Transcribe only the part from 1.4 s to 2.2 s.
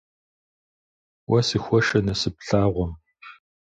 сыхуэшэ